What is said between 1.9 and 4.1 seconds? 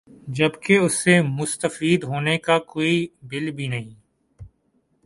ہونے کا کوئی بل بھی نہیں